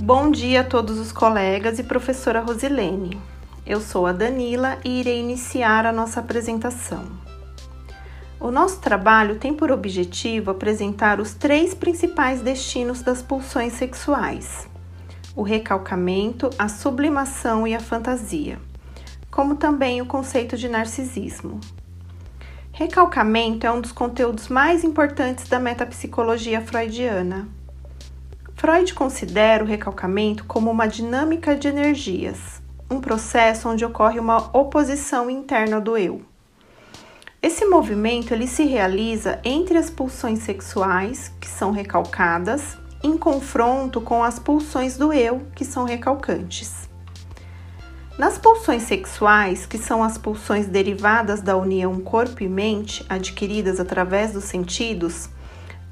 [0.00, 3.16] Bom dia a todos os colegas e professora Rosilene.
[3.64, 7.04] Eu sou a Danila e irei iniciar a nossa apresentação.
[8.40, 14.68] O nosso trabalho tem por objetivo apresentar os três principais destinos das pulsões sexuais:
[15.36, 18.58] o recalcamento, a sublimação e a fantasia,
[19.30, 21.60] como também o conceito de narcisismo.
[22.72, 27.48] Recalcamento é um dos conteúdos mais importantes da metapsicologia freudiana.
[28.56, 35.28] Freud considera o recalcamento como uma dinâmica de energias, um processo onde ocorre uma oposição
[35.28, 36.22] interna do eu.
[37.42, 44.24] Esse movimento ele se realiza entre as pulsões sexuais, que são recalcadas, em confronto com
[44.24, 46.88] as pulsões do eu, que são recalcantes.
[48.16, 54.32] Nas pulsões sexuais, que são as pulsões derivadas da união corpo e mente, adquiridas através
[54.32, 55.28] dos sentidos,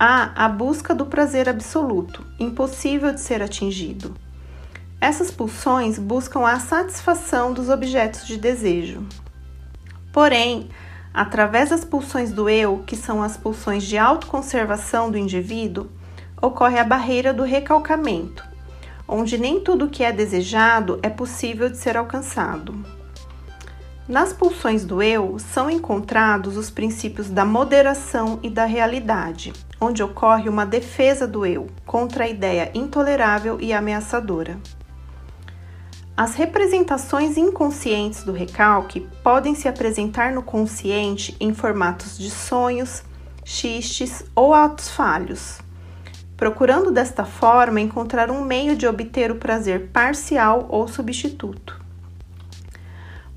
[0.05, 4.13] há a busca do prazer absoluto, impossível de ser atingido.
[5.01, 9.07] Essas pulsões buscam a satisfação dos objetos de desejo.
[10.13, 10.69] Porém,
[11.15, 15.91] Através das pulsões do eu, que são as pulsões de autoconservação do indivíduo,
[16.41, 18.43] ocorre a barreira do recalcamento,
[19.07, 22.75] onde nem tudo que é desejado é possível de ser alcançado.
[24.09, 30.49] Nas pulsões do eu são encontrados os princípios da moderação e da realidade, onde ocorre
[30.49, 34.57] uma defesa do eu contra a ideia intolerável e ameaçadora.
[36.17, 43.03] As representações inconscientes do recalque podem se apresentar no consciente em formatos de sonhos,
[43.45, 45.59] xistes ou atos falhos,
[46.37, 51.82] procurando desta forma encontrar um meio de obter o prazer parcial ou substituto.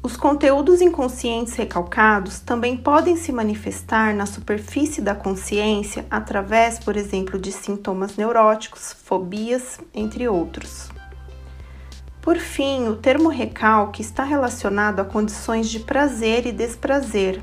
[0.06, 7.40] Os conteúdos inconscientes recalcados também podem se manifestar na superfície da consciência através, por exemplo,
[7.40, 10.92] de sintomas neuróticos, fobias, entre outros.
[12.22, 17.42] Por fim, o termo recalque está relacionado a condições de prazer e desprazer,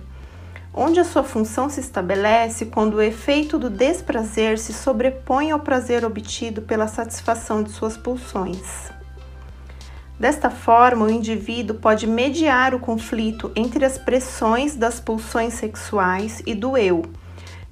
[0.72, 6.04] onde a sua função se estabelece quando o efeito do desprazer se sobrepõe ao prazer
[6.04, 8.91] obtido pela satisfação de suas pulsões.
[10.22, 16.54] Desta forma, o indivíduo pode mediar o conflito entre as pressões das pulsões sexuais e
[16.54, 17.02] do eu,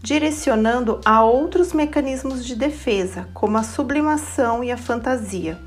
[0.02, 5.60] direcionando a outros mecanismos de defesa, como a sublimação e a fantasia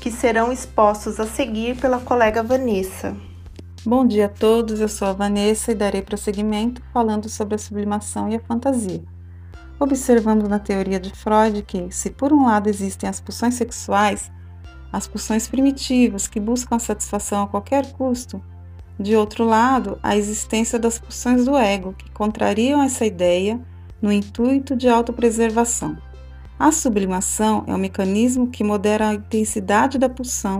[0.00, 3.14] que serão expostos a seguir pela colega Vanessa.
[3.84, 8.30] Bom dia a todos, eu sou a Vanessa e darei prosseguimento falando sobre a sublimação
[8.30, 9.04] e a fantasia.
[9.78, 14.32] Observando na teoria de Freud que, se por um lado existem as pulsões sexuais,
[14.92, 18.42] as pulsões primitivas que buscam a satisfação a qualquer custo,
[18.98, 23.60] de outro lado, a existência das pulsões do ego, que contrariam essa ideia
[24.00, 25.96] no intuito de autopreservação.
[26.58, 30.58] A sublimação é um mecanismo que modera a intensidade da pulsão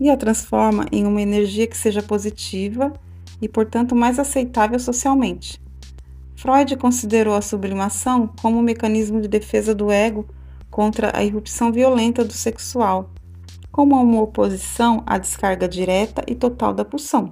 [0.00, 2.92] e a transforma em uma energia que seja positiva
[3.40, 5.60] e, portanto, mais aceitável socialmente.
[6.34, 10.26] Freud considerou a sublimação como um mecanismo de defesa do ego
[10.70, 13.10] contra a irrupção violenta do sexual,
[13.76, 17.28] como uma oposição à descarga direta e total da pulsão,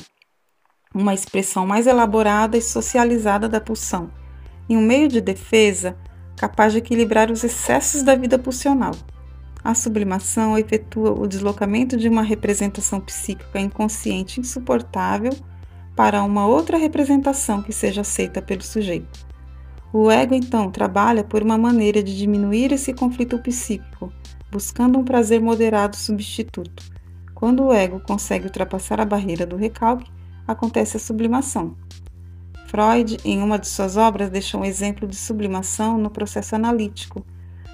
[0.94, 4.10] uma expressão mais elaborada e socializada da pulsão,
[4.68, 5.96] e um meio de defesa
[6.36, 8.92] capaz de equilibrar os excessos da vida pulsional.
[9.64, 15.32] A sublimação efetua o deslocamento de uma representação psíquica inconsciente insuportável
[15.96, 19.26] para uma outra representação que seja aceita pelo sujeito.
[19.90, 24.12] O ego, então, trabalha por uma maneira de diminuir esse conflito psíquico,
[24.54, 26.84] buscando um prazer moderado substituto.
[27.34, 30.08] Quando o ego consegue ultrapassar a barreira do recalque,
[30.46, 31.74] acontece a sublimação.
[32.68, 37.26] Freud, em uma de suas obras, deixou um exemplo de sublimação no processo analítico,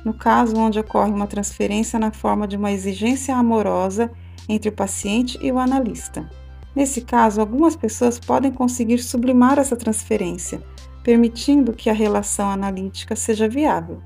[0.07, 4.11] no caso onde ocorre uma transferência na forma de uma exigência amorosa
[4.49, 6.31] entre o paciente e o analista.
[6.75, 10.63] Nesse caso, algumas pessoas podem conseguir sublimar essa transferência,
[11.05, 14.01] permitindo que a relação analítica seja viável.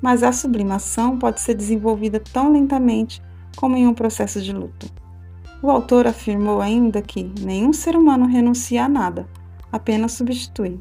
[0.00, 3.22] Mas a sublimação pode ser desenvolvida tão lentamente
[3.56, 4.90] como em um processo de luto.
[5.62, 9.28] O autor afirmou ainda que nenhum ser humano renuncia a nada,
[9.70, 10.80] apenas substitui.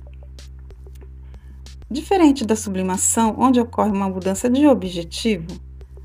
[1.92, 5.60] Diferente da sublimação, onde ocorre uma mudança de objetivo,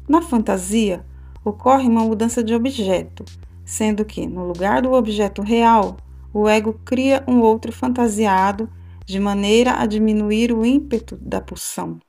[0.08, 1.04] na fantasia
[1.44, 3.24] ocorre uma mudança de objeto,
[3.64, 5.96] sendo que, no lugar do objeto real,
[6.32, 8.68] o ego cria um outro fantasiado
[9.06, 12.00] de maneira a diminuir o ímpeto da pulsão.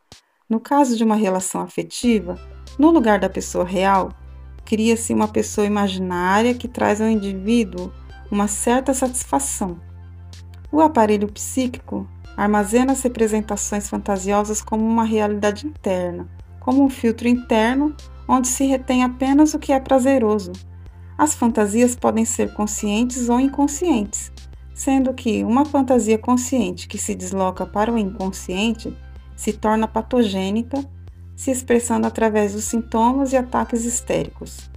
[0.47, 2.39] No caso de uma relação afetiva,
[2.77, 4.12] no lugar da pessoa real,
[4.63, 7.92] cria-se uma pessoa imaginária que traz ao indivíduo
[8.30, 9.80] uma certa satisfação,
[10.71, 12.07] o aparelho psíquico
[12.38, 16.27] armazena as representações fantasiosas como uma realidade interna,
[16.59, 17.95] como um filtro interno
[18.27, 20.51] onde se retém apenas o que é prazeroso.
[21.18, 24.31] As fantasias podem ser conscientes ou inconscientes,
[24.74, 28.94] sendo que uma fantasia consciente que se desloca para o inconsciente
[29.36, 30.84] se torna patogênica,
[31.36, 34.70] se expressando através dos sintomas e ataques histéricos.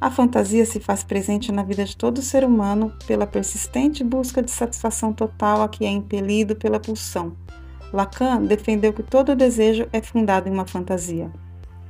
[0.00, 4.50] A fantasia se faz presente na vida de todo ser humano pela persistente busca de
[4.50, 7.36] satisfação total a que é impelido pela pulsão.
[7.92, 11.30] Lacan defendeu que todo desejo é fundado em uma fantasia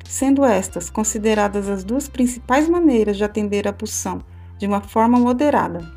[0.08, 4.22] sendo estas consideradas as duas principais maneiras de atender à pulsão
[4.58, 5.90] de uma forma moderada,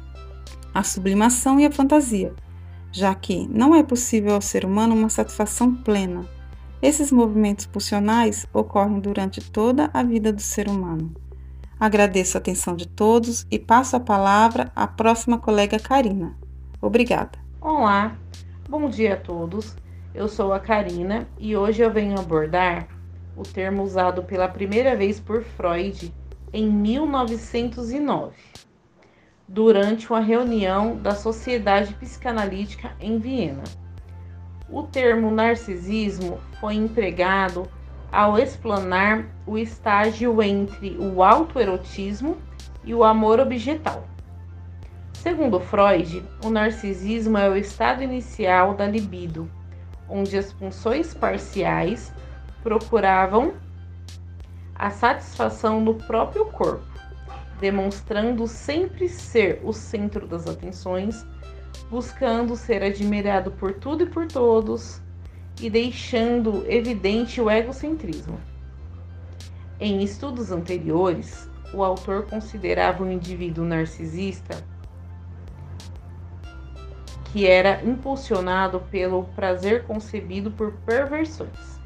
[0.74, 2.34] a sublimação e a fantasia,
[2.98, 6.26] já que não é possível ao ser humano uma satisfação plena.
[6.82, 11.14] Esses movimentos pulsionais ocorrem durante toda a vida do ser humano.
[11.80, 16.36] Agradeço a atenção de todos e passo a palavra à próxima colega Karina.
[16.82, 17.38] Obrigada.
[17.62, 18.18] Olá,
[18.68, 19.76] bom dia a todos.
[20.16, 22.88] Eu sou a Karina e hoje eu venho abordar
[23.36, 26.12] o termo usado pela primeira vez por Freud
[26.52, 28.34] em 1909,
[29.48, 33.64] durante uma reunião da Sociedade Psicanalítica em Viena.
[34.70, 37.68] O termo narcisismo foi empregado
[38.12, 42.38] ao explanar o estágio entre o autoerotismo
[42.84, 44.06] e o amor objetal.
[45.14, 49.50] Segundo Freud, o narcisismo é o estado inicial da libido,
[50.10, 52.14] onde as funções parciais
[52.62, 53.54] procuravam
[54.76, 56.86] a satisfação no próprio corpo,
[57.60, 61.26] demonstrando sempre ser o centro das atenções,
[61.90, 65.02] buscando ser admirado por tudo e por todos
[65.60, 68.40] e deixando evidente o egocentrismo.
[69.80, 74.64] Em estudos anteriores, o autor considerava o indivíduo narcisista
[77.32, 81.78] que era impulsionado pelo prazer concebido por perversões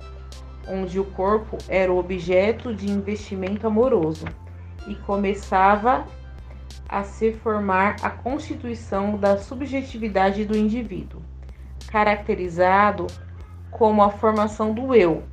[0.67, 4.25] onde o corpo era o objeto de investimento amoroso
[4.87, 6.05] e começava
[6.87, 11.21] a se formar a constituição da subjetividade do indivíduo,
[11.87, 13.07] caracterizado
[13.69, 15.23] como a formação do eu,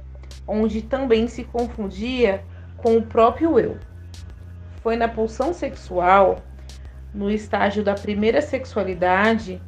[0.46, 2.44] onde também se confundia
[2.76, 3.76] com o próprio eu.
[4.82, 6.38] Foi na pulsão sexual,
[7.12, 9.60] no estágio da primeira sexualidade,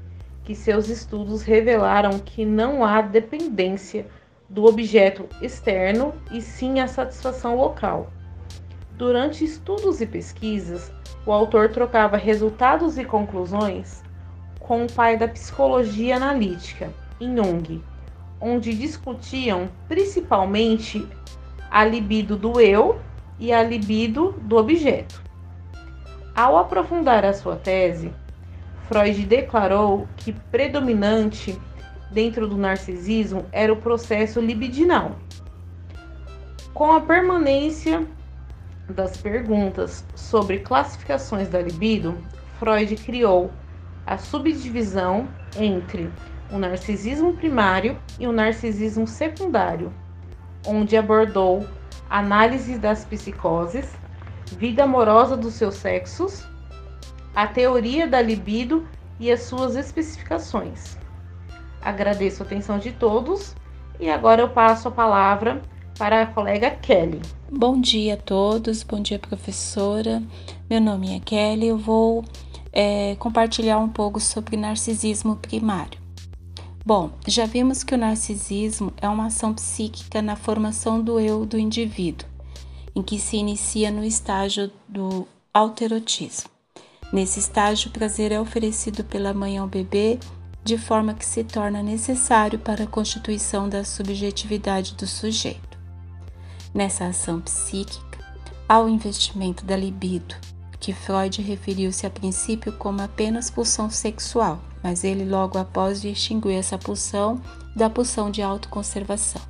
[0.45, 4.07] que seus estudos revelaram que não há dependência
[4.49, 8.13] do objeto externo e sim a satisfação local.
[9.01, 10.93] Durante estudos e pesquisas,
[11.25, 14.03] o autor trocava resultados e conclusões
[14.59, 17.83] com o pai da psicologia analítica, Jung,
[18.39, 21.09] onde discutiam principalmente
[21.71, 23.01] a libido do eu
[23.39, 25.23] e a libido do objeto.
[26.35, 28.13] Ao aprofundar a sua tese,
[28.87, 31.59] Freud declarou que predominante
[32.11, 35.17] dentro do narcisismo era o processo libidinal.
[36.75, 38.07] Com a permanência
[38.91, 42.17] das perguntas sobre classificações da libido,
[42.59, 43.51] Freud criou
[44.07, 46.11] a subdivisão entre
[46.51, 49.93] o narcisismo primário e o narcisismo secundário,
[50.67, 51.67] onde abordou
[52.09, 53.89] análise das psicoses,
[54.59, 56.45] vida amorosa dos seus sexos,
[57.35, 58.87] a teoria da libido
[59.19, 60.99] e as suas especificações.
[61.81, 63.55] Agradeço a atenção de todos
[63.99, 65.63] e agora eu passo a palavra
[65.97, 67.21] para a colega Kelly.
[67.53, 70.23] Bom dia a todos, bom dia professora.
[70.71, 72.25] Meu nome é Kelly, eu vou
[72.73, 75.99] é, compartilhar um pouco sobre narcisismo primário.
[76.87, 81.59] Bom, já vimos que o narcisismo é uma ação psíquica na formação do eu do
[81.59, 82.29] indivíduo,
[82.95, 86.49] em que se inicia no estágio do alterotismo.
[87.13, 90.21] Nesse estágio, o prazer é oferecido pela mãe ao bebê
[90.63, 95.70] de forma que se torna necessário para a constituição da subjetividade do sujeito.
[96.73, 98.19] Nessa ação psíquica,
[98.69, 100.35] há o investimento da libido,
[100.79, 106.79] que Freud referiu-se a princípio como apenas pulsão sexual, mas ele logo após distinguiu essa
[106.79, 107.41] pulsão
[107.77, 109.43] da pulsão de autoconservação.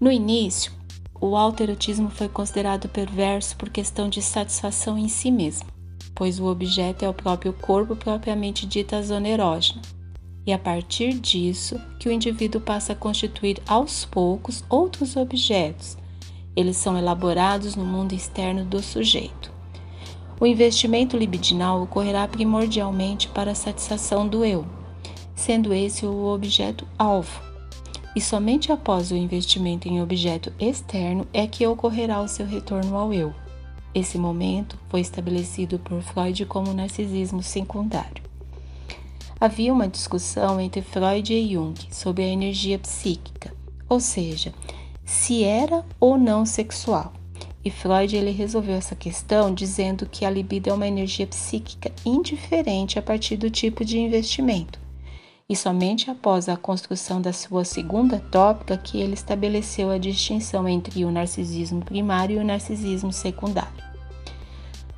[0.00, 0.72] No início,
[1.20, 5.78] o alterotismo foi considerado perverso por questão de satisfação em si mesmo
[6.18, 9.80] pois o objeto é o próprio corpo propriamente dito a zona erógena.
[10.48, 15.98] E a partir disso que o indivíduo passa a constituir aos poucos outros objetos.
[16.56, 19.52] Eles são elaborados no mundo externo do sujeito.
[20.40, 24.64] O investimento libidinal ocorrerá primordialmente para a satisfação do eu,
[25.36, 27.42] sendo esse o objeto alvo.
[28.16, 33.12] E somente após o investimento em objeto externo é que ocorrerá o seu retorno ao
[33.12, 33.34] eu.
[33.94, 38.27] Esse momento foi estabelecido por Freud como narcisismo secundário.
[39.40, 43.54] Havia uma discussão entre Freud e Jung sobre a energia psíquica,
[43.88, 44.52] ou seja,
[45.04, 47.12] se era ou não sexual.
[47.64, 52.98] E Freud ele resolveu essa questão dizendo que a libido é uma energia psíquica indiferente
[52.98, 54.78] a partir do tipo de investimento.
[55.48, 61.04] E somente após a construção da sua segunda tópica que ele estabeleceu a distinção entre
[61.04, 63.84] o narcisismo primário e o narcisismo secundário.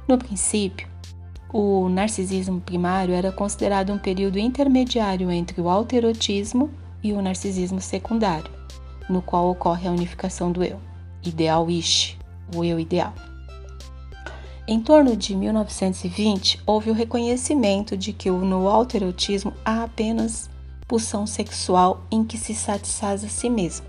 [0.08, 0.88] No princípio,
[1.52, 6.70] o narcisismo primário era considerado um período intermediário entre o alterotismo
[7.02, 8.50] e o narcisismo secundário,
[9.08, 10.78] no qual ocorre a unificação do eu,
[11.24, 12.16] ideal-ish,
[12.54, 13.12] o eu ideal.
[14.68, 20.48] Em torno de 1920, houve o reconhecimento de que no alterotismo há apenas
[20.86, 23.86] pulsão sexual em que se satisfaz a si mesmo,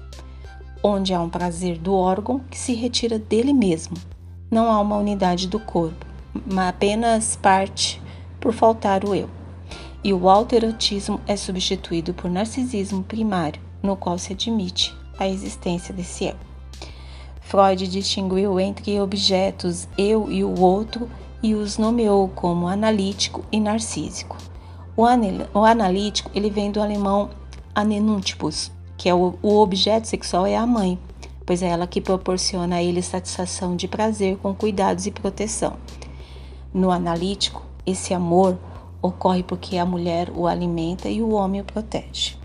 [0.81, 3.95] onde há um prazer do órgão que se retira dele mesmo.
[4.49, 6.10] Não há uma unidade do corpo,
[6.67, 8.01] apenas parte
[8.39, 9.29] por faltar o eu.
[10.03, 16.25] E o alterotismo é substituído por narcisismo primário, no qual se admite a existência desse
[16.25, 16.35] eu.
[17.41, 21.09] Freud distinguiu entre objetos eu e o outro
[21.43, 24.37] e os nomeou como analítico e narcísico.
[24.95, 25.03] O,
[25.53, 27.29] o analítico ele vem do alemão
[27.75, 30.97] anenúntipus, que é o, o objeto sexual é a mãe,
[31.45, 35.77] pois é ela que proporciona a ele satisfação de prazer com cuidados e proteção.
[36.73, 38.57] No analítico, esse amor
[39.01, 42.35] ocorre porque a mulher o alimenta e o homem o protege.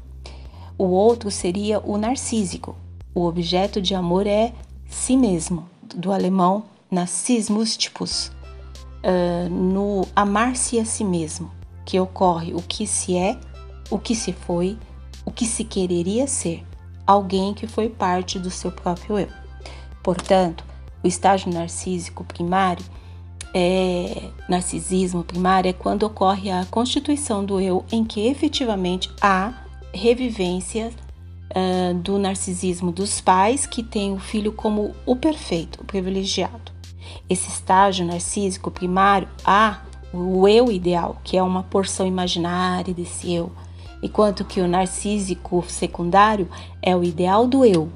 [0.78, 2.74] O outro seria o narcísico.
[3.14, 4.52] O objeto de amor é
[4.86, 8.28] si mesmo, do alemão narcismus tipus,
[9.02, 11.50] uh, no amar-se a si mesmo,
[11.84, 13.38] que ocorre o que se é,
[13.90, 14.78] o que se foi,
[15.24, 16.64] o que se quereria ser,
[17.06, 19.28] alguém que foi parte do seu próprio eu.
[20.02, 20.64] Portanto,
[21.02, 22.84] o estágio narcísico primário
[23.58, 30.90] é, narcisismo primário é quando ocorre a constituição do eu em que efetivamente há revivência
[31.52, 36.70] uh, do narcisismo dos pais que têm o filho como o perfeito, o privilegiado.
[37.30, 39.80] Esse estágio narcísico primário há
[40.12, 43.50] o eu ideal, que é uma porção imaginária desse eu,
[44.02, 46.46] enquanto que o narcísico secundário
[46.82, 47.90] é o ideal do eu,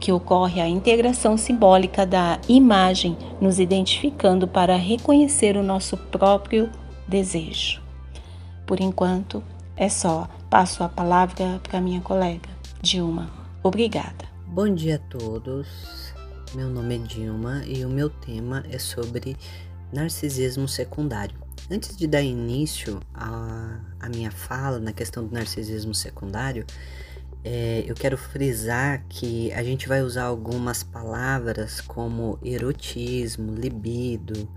[0.00, 6.70] que ocorre a integração simbólica da imagem, nos identificando para reconhecer o nosso próprio
[7.06, 7.82] desejo.
[8.66, 9.42] Por enquanto,
[9.76, 10.28] é só.
[10.48, 12.48] Passo a palavra para minha colega,
[12.82, 13.30] Dilma.
[13.62, 14.24] Obrigada.
[14.48, 16.12] Bom dia a todos.
[16.54, 19.36] Meu nome é Dilma e o meu tema é sobre
[19.92, 21.36] narcisismo secundário.
[21.70, 26.66] Antes de dar início à minha fala na questão do narcisismo secundário,
[27.42, 34.48] é, eu quero frisar que a gente vai usar algumas palavras como erotismo, libido,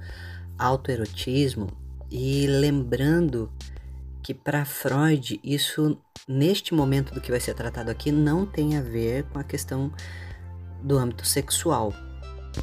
[0.57, 1.67] autoerotismo
[2.11, 3.49] e lembrando
[4.21, 5.97] que para Freud isso
[6.27, 9.91] neste momento do que vai ser tratado aqui não tem a ver com a questão
[10.81, 11.93] do âmbito sexual.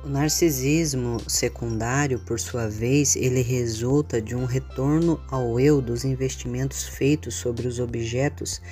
[0.05, 6.85] O narcisismo secundário, por sua vez, ele resulta de um retorno ao eu dos investimentos
[6.85, 8.63] feitos sobre os objetos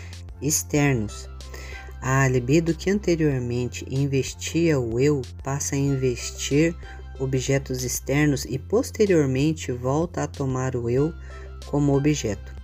[0.40, 1.28] externos
[2.00, 6.74] a libido que anteriormente investia o eu passa a investir
[7.18, 11.12] objetos externos e posteriormente volta a tomar o eu
[11.66, 12.54] como objeto.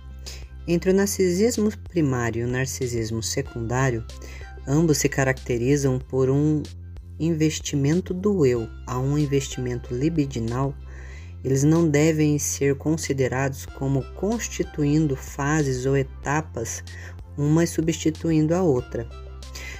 [0.67, 4.03] Entre o narcisismo primário e o narcisismo secundário,
[4.67, 6.63] ambos se caracterizam por um
[7.19, 10.73] investimento do eu a um investimento libidinal,
[11.43, 16.83] eles não devem ser considerados como constituindo fases ou etapas,
[17.37, 19.07] uma substituindo a outra.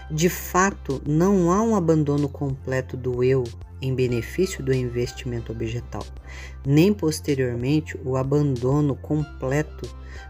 [0.10, 3.44] De fato, não há um abandono completo do eu
[3.82, 6.06] em benefício do investimento objetal,
[6.66, 9.90] nem posteriormente o abandono completo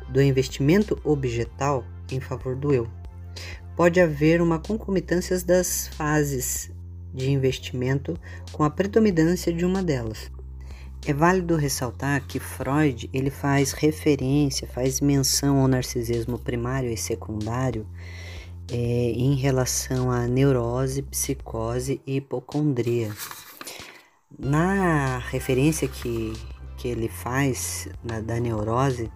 [0.09, 2.87] do investimento objetal em favor do eu.
[3.75, 6.71] Pode haver uma concomitância das fases
[7.13, 8.17] de investimento
[8.51, 10.31] com a predominância de uma delas.
[11.05, 17.85] É válido ressaltar que Freud ele faz referência, faz menção ao narcisismo primário e secundário
[18.71, 23.11] é, em relação à neurose, psicose e hipocondria.
[24.37, 26.33] Na referência que,
[26.77, 29.11] que ele faz na, da neurose,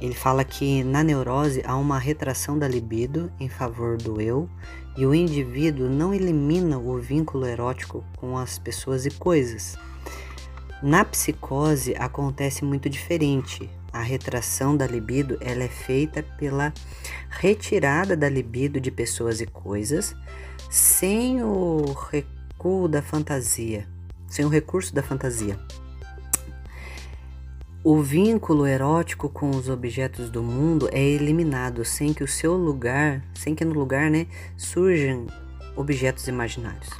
[0.00, 4.48] ele fala que na neurose há uma retração da libido em favor do eu
[4.96, 9.76] e o indivíduo não elimina o vínculo erótico com as pessoas e coisas.
[10.82, 13.70] Na psicose acontece muito diferente.
[13.94, 16.74] A retração da libido ela é feita pela
[17.30, 20.16] retirada da libido de pessoas e coisas
[20.68, 23.86] sem o recuo da fantasia,
[24.26, 25.56] sem o recurso da fantasia.
[27.84, 33.22] O vínculo erótico com os objetos do mundo é eliminado sem que o seu lugar,
[33.32, 35.28] sem que no lugar, né, surjam
[35.76, 36.90] objetos imaginários.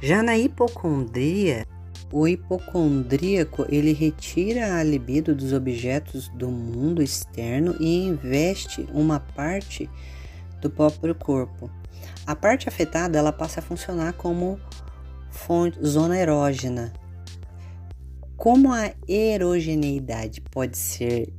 [0.00, 1.66] Já na hipocondria,
[2.14, 9.90] o hipocondríaco ele retira a libido dos objetos do mundo externo e investe uma parte
[10.60, 11.68] do próprio corpo.
[12.24, 14.60] A parte afetada ela passa a funcionar como
[15.28, 16.92] fonte, zona erógena.
[18.36, 21.34] Como a erogeneidade pode ser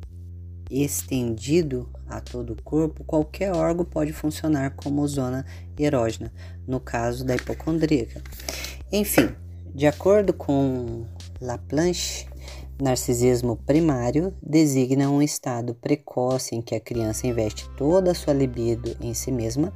[0.69, 5.45] estendido a todo o corpo, qualquer órgão pode funcionar como zona
[5.79, 6.33] erógena,
[6.67, 8.21] no caso da hipocondríaca.
[8.91, 9.29] Enfim,
[9.75, 11.03] de acordo com
[11.41, 12.27] Laplanche,
[12.81, 18.95] narcisismo primário designa um estado precoce em que a criança investe toda a sua libido
[19.01, 19.73] em si mesma,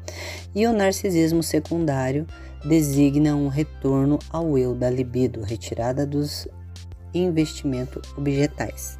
[0.55, 2.25] e o narcisismo secundário
[2.63, 6.47] designa um retorno ao eu da libido, retirada dos
[7.13, 8.98] investimentos objetais.